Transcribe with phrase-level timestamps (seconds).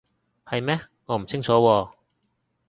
[0.47, 0.81] 係咩？
[1.05, 1.91] 我唔清楚喎